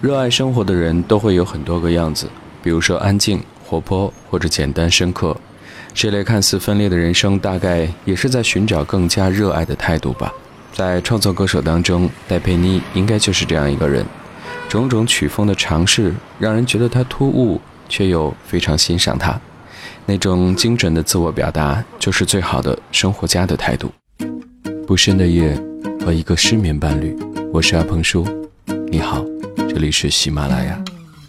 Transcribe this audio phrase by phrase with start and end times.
[0.00, 2.26] 热爱生活的人都会有很多个样子，
[2.62, 5.36] 比如说安静、活泼或者简单深刻。
[5.92, 10.32] 这类看似分裂的人生，大概也是在寻找更加热爱的态度吧。
[10.72, 14.02] 在创作歌手当中，戴佩妮应该就是这样一个人。
[14.70, 19.38] 种种曲风的尝试，让人觉得他突兀，却又非常欣赏他。
[20.06, 23.90] 那种精准的自我表达，就是最好的生活家的态度。
[24.86, 25.60] 不深的夜
[26.02, 27.14] 和一个失眠伴侣，
[27.52, 28.26] 我是阿鹏叔。
[28.90, 29.24] 你好，
[29.80, 30.78] 里是喜马拉雅。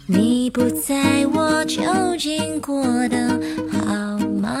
[0.06, 1.82] 你不在我究
[2.18, 3.40] 竟过得
[3.72, 4.54] 好吗？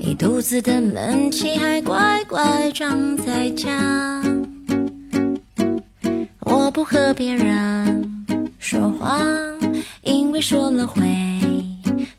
[0.00, 4.22] 一肚子的闷气还乖乖装在家。
[6.40, 8.24] 我不和别人
[8.60, 9.20] 说话，
[10.02, 11.02] 因为说了会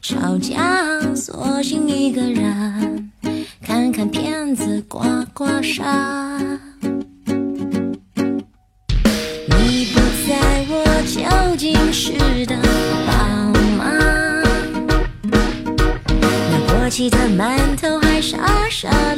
[0.02, 3.12] 吵架，索性一个人
[3.62, 5.84] 看看片子，刮刮痧。
[16.94, 19.13] 气的馒头还傻傻。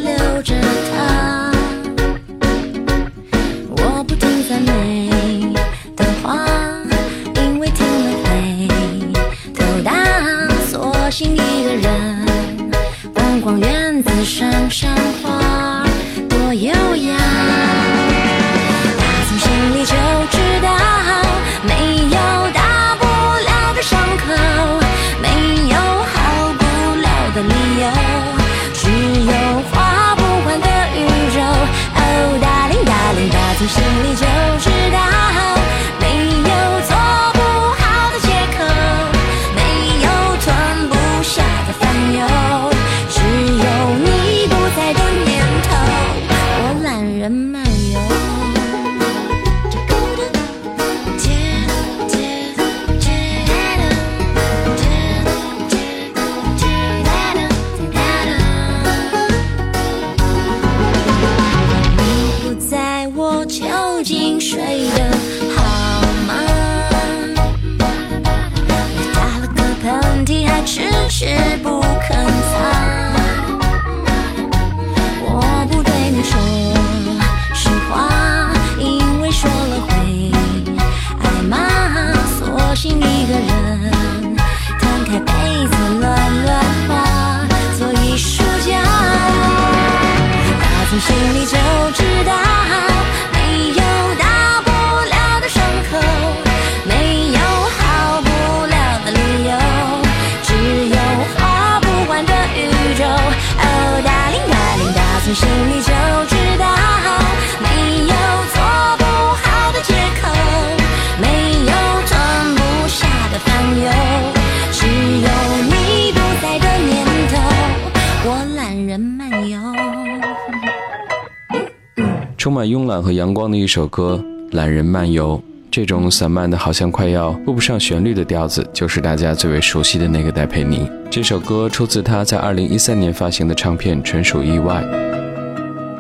[122.86, 124.24] 慵懒和阳光的一首歌
[124.56, 125.36] 《懒人漫游》，
[125.72, 130.88] 这种散漫的好像快要顾不上旋律的调子，就是大家最为熟悉的那个戴佩妮。
[131.10, 134.84] 这首歌出自她在2013年发行的唱片《纯属意外》。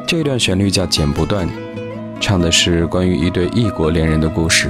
[0.05, 1.47] 这段旋律叫《剪不断》，
[2.21, 4.69] 唱的是关于一对异国恋人的故事。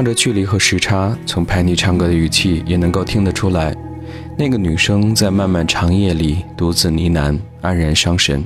[0.00, 0.04] 烦。
[0.04, 3.76] 对抗着距离和时差，从拍你唱歌的语气也能够听得出来，
[4.38, 8.42] 那个女生在漫漫长夜里独自呢喃，黯然伤神。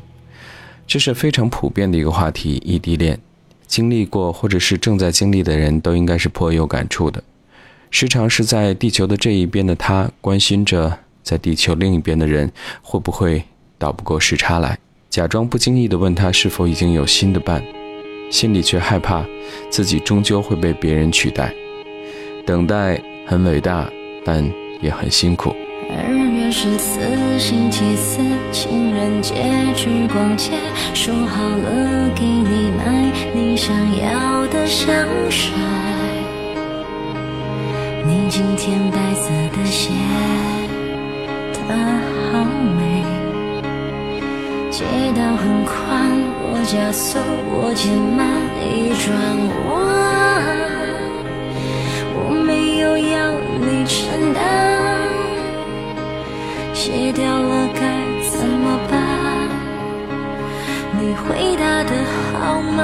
[0.87, 3.19] 这是非常普遍的一个话题，异地恋。
[3.67, 7.23] 经历过或者是正在经历的人都应该是颇有感触的。
[7.91, 12.51] 时常是在地球的这一边的他，关心着在地球另一边的人
[12.83, 13.43] 会不会
[13.79, 14.77] 倒不过时差来，
[15.09, 17.65] 假装不经意地问他是否已经有新的伴，
[18.35, 19.25] 心里却害怕
[19.71, 21.55] 自己终究会被别人取代。
[22.45, 23.89] 等待很伟大，
[24.25, 24.45] 但
[24.81, 25.55] 也很辛苦。
[25.89, 26.99] 二月十四，
[27.39, 28.19] 星期四，
[28.51, 29.35] 情人节
[29.77, 30.51] 去逛街，
[30.95, 33.73] 说好了给你买你想
[34.03, 35.53] 要的香水。
[38.05, 39.93] 你今天白色的鞋，
[41.53, 41.73] 它
[42.33, 43.05] 好美。
[44.73, 44.83] 街
[45.15, 46.11] 道很宽，
[46.65, 48.27] 加速，我减慢，
[48.59, 49.13] 一转
[49.69, 49.73] 弯，
[52.17, 53.15] 我没有要
[53.61, 54.41] 你承担。
[56.73, 57.81] 卸掉了该
[58.31, 58.93] 怎么办？
[60.99, 61.93] 你回答的
[62.33, 62.81] 好慢，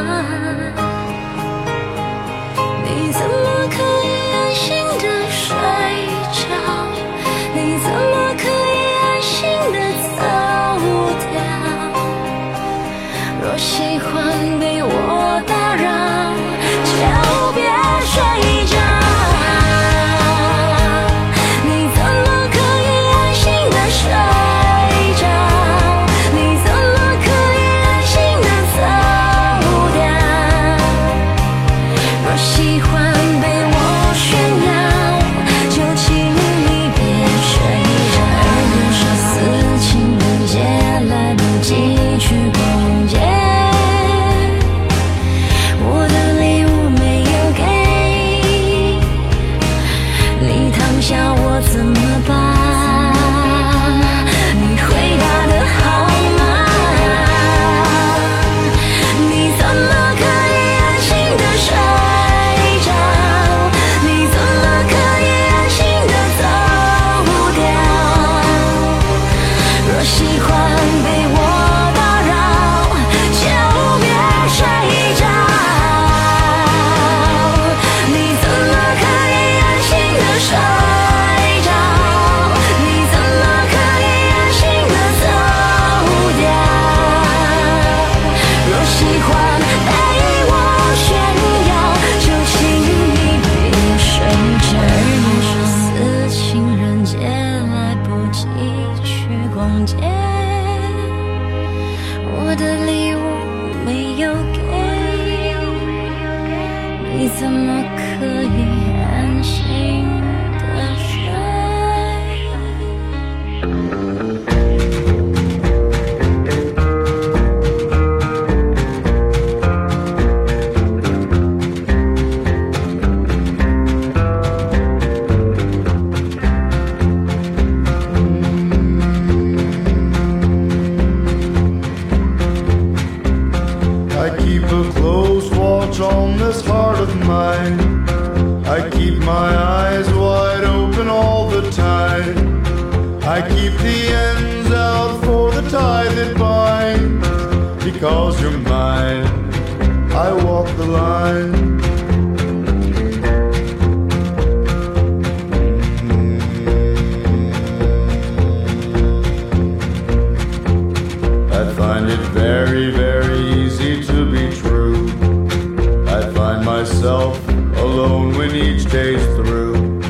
[167.11, 167.49] Myself
[167.79, 170.01] alone when each day's through.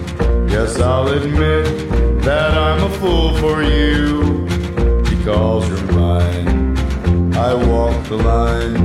[0.48, 1.64] Yes, I'll admit
[2.22, 4.46] that I'm a fool for you.
[5.08, 6.76] Because you're mine,
[7.34, 8.79] I walk the line.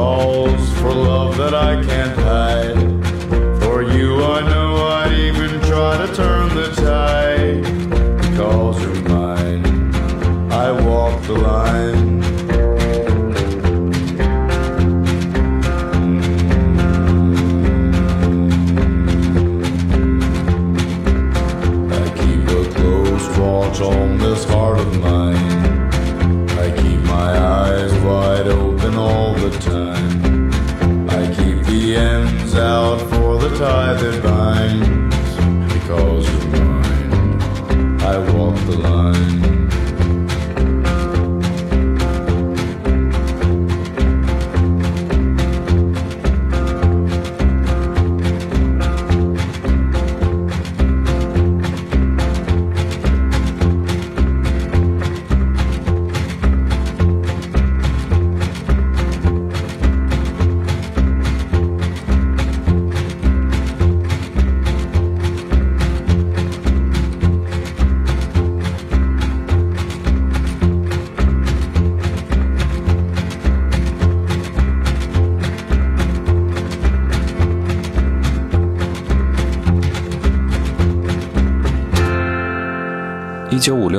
[0.00, 2.79] calls for love that I can't hide.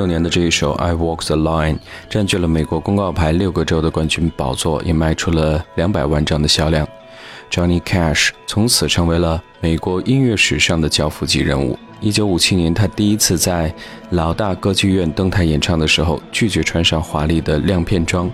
[0.02, 1.74] 六年的这一首《I Walk the Line》
[2.10, 6.84] 占据了美国公告牌六个州的冠军宝座，也卖出了两百万张的销量。
[7.52, 11.78] Johnny Cash 从此成为了美国音乐史上的教父级人物。
[12.00, 13.72] 一九五七年，他第一次在
[14.10, 18.28] 老大歌剧院登台演唱的时候，拒绝穿上华丽的亮片装，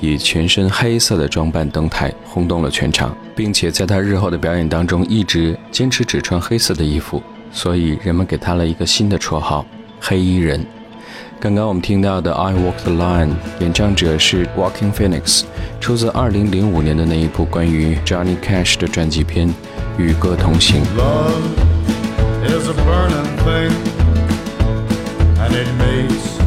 [0.00, 9.66] 以全身黑色的装扮登台，轰动了全场，并且在他日后的表演当中一直坚持只穿黑色的衣服，所以人们给他了一个新的绰号。
[10.00, 10.66] 黑衣人。
[11.40, 13.28] 刚刚我们听到的《I Walk the Line》，
[13.60, 15.42] 演唱者是 Walking Phoenix，
[15.80, 19.48] 出自2005年的那一部关于 Johnny Cash 的传记片
[19.98, 20.82] 《与歌同行》。
[20.96, 21.42] Love
[22.46, 23.72] is a burning thing,
[25.38, 26.41] and it makes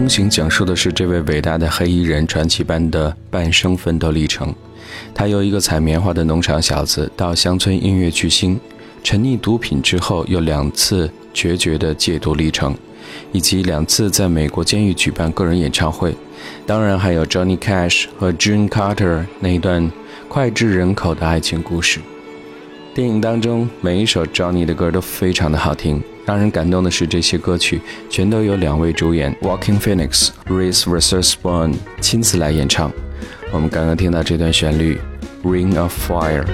[0.00, 4.52] 与歌同行讲述的是这位伟大的黑衣人传奇般的半生奋斗历程。
[5.14, 8.58] 他由一个采棉花的农场小子到乡村音乐巨星，
[9.04, 12.74] 沉溺毒品之后又两次决绝的戒毒历程，
[13.30, 16.14] 以及两次在美国监狱举办个人演唱会，
[16.66, 19.92] 当然还有 Johnny Cash 和 June Carter 那一段
[20.30, 22.00] 脍炙人口的爱情故事。
[22.94, 32.92] 电影当中每一首 Johnny 的歌都非常的好听，让人感动的是这些歌曲全都有两位主演 Walking Phoenix、Reese Witherspoon 亲自来演唱。
[33.50, 35.00] 我们刚刚听到这段旋律
[35.44, 36.44] 《Ring of Fire》。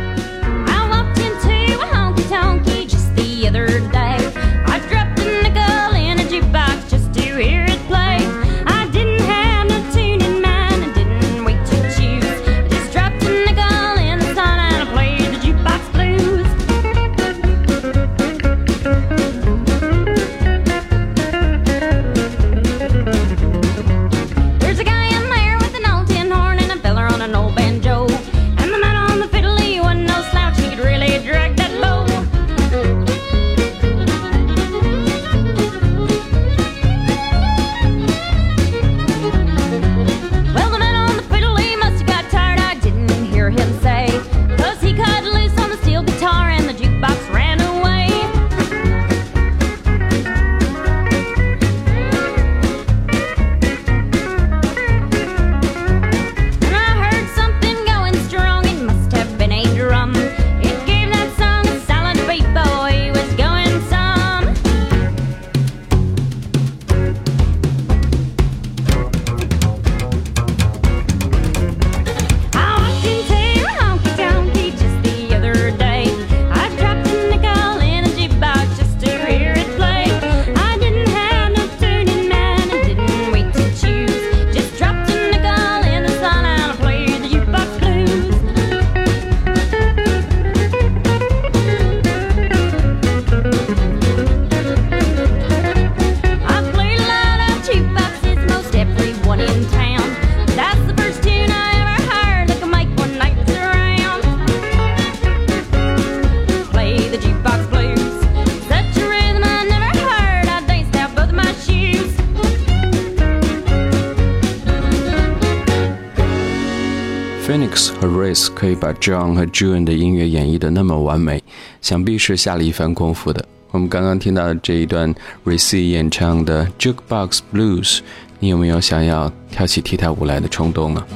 [118.66, 121.40] 可以把 John 和 June 的音乐演绎的那么完美，
[121.80, 123.44] 想必是下了一番功夫的。
[123.70, 128.00] 我们刚刚听到的这一段 Reese 演唱的 Jukebox Blues，
[128.40, 131.06] 你有没有想要跳起踢踏舞来的冲动呢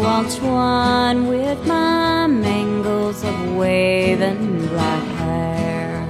[0.00, 6.04] ？Walked one with my mangles of waving black hair,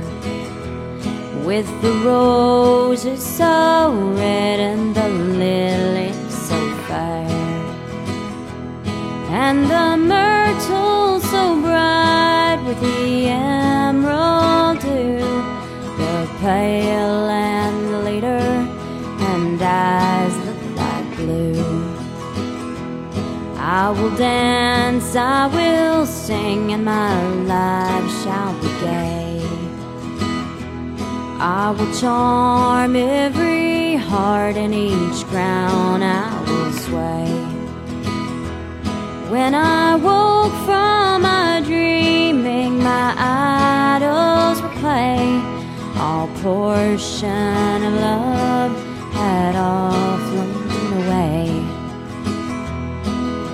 [1.46, 7.26] with the roses so red and the lilies so fair,
[9.33, 10.38] and the myrrh
[12.68, 15.16] with the emerald dew,
[15.96, 18.46] the pale and leader,
[19.31, 21.64] and eyes look like blue.
[23.57, 27.16] I will dance, I will sing, and my
[27.54, 29.40] life shall be gay.
[31.40, 37.28] I will charm every heart, and each crown I will sway.
[39.29, 43.12] When I woke from my dreaming, my
[44.01, 45.21] idols were clay.
[45.99, 48.73] All portion of love
[49.12, 51.62] had all flown away.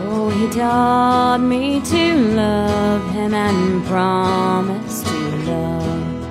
[0.07, 5.19] Oh, he taught me to love him and promise to
[5.51, 6.25] love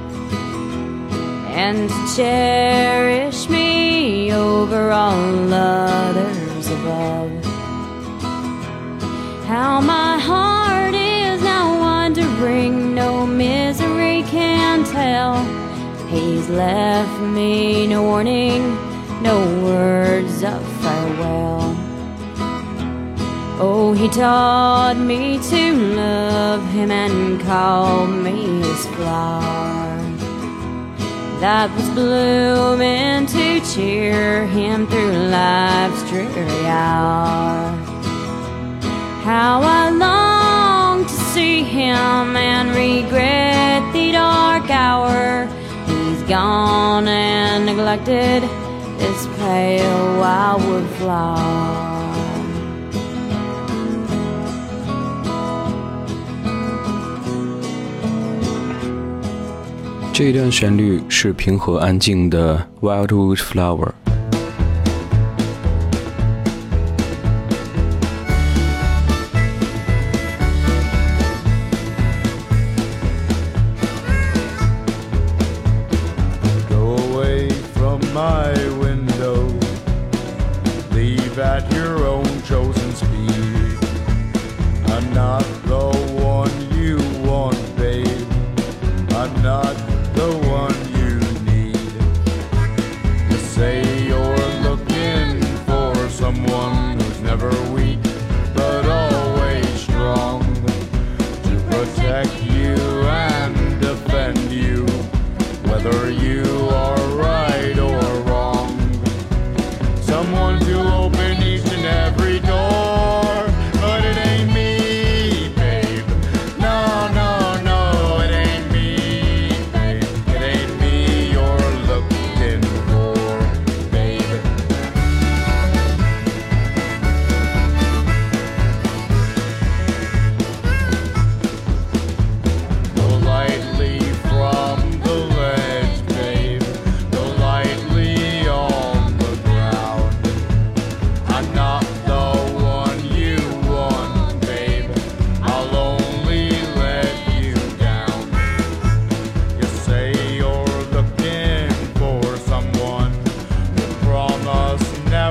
[1.54, 6.33] and to cherish me over all others
[9.54, 15.44] How my heart is now wandering, no misery can tell.
[16.08, 18.64] He's left me no warning,
[19.22, 21.76] no words of farewell.
[23.60, 30.02] Oh, he taught me to love him and called me his flower
[31.40, 37.73] that was blooming to cheer him through life's dreary hour.
[39.25, 45.47] How I long to see him and regret the dark hour.
[45.87, 48.43] He's gone and neglected
[48.99, 51.89] this pale wildwood flower.
[60.19, 64.02] 这一段旋律是平和安静的 Wildwood Flower。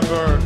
[0.00, 0.41] never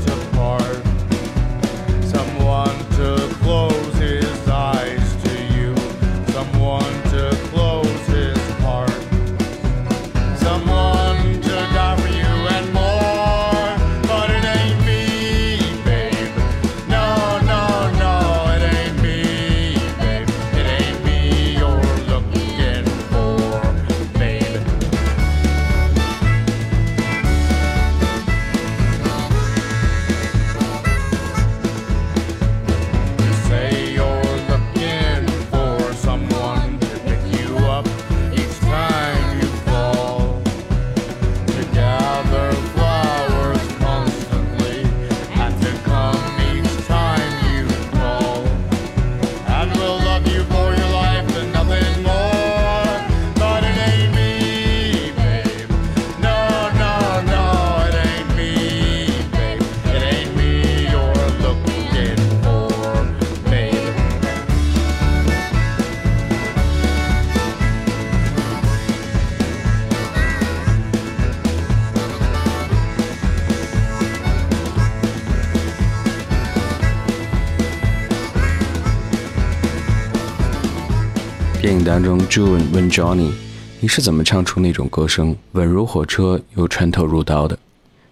[81.87, 83.31] 当中，June 问 Johnny：“
[83.79, 87.57] 你是怎么唱出那种歌声，稳如火车又穿透入刀的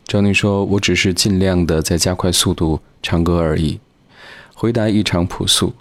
[0.06, 3.80] ？”Johnny 说：“我只是尽量的在加快速度唱歌而已。”
[4.54, 5.74] 回答异常朴素。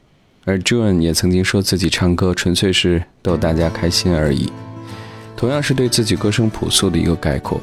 [0.46, 4.52] 而 June 也曾经说自己唱歌纯粹是逗大家开心而已，
[5.38, 7.62] 同样是对自己歌声朴素的一个概括。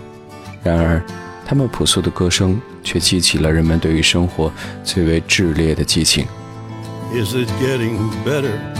[0.63, 1.05] 然而，
[1.45, 4.51] 他们朴素的歌声却激起了人们对于生活
[4.83, 6.25] 最为炽烈的激情。
[7.13, 8.80] Is it getting better?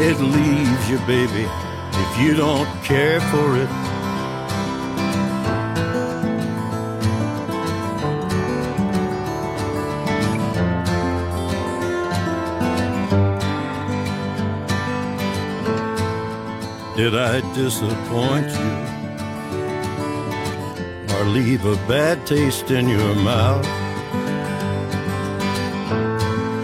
[0.00, 1.44] It leaves you, baby,
[1.92, 3.68] if you don't care for it.
[16.96, 18.76] Did I disappoint you?
[21.16, 23.66] Or leave a bad taste in your mouth?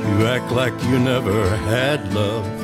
[0.08, 2.63] You act like you never had love.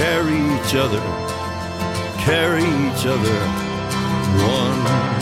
[0.00, 1.02] carry each other,
[2.24, 3.38] carry each other.
[4.40, 5.19] One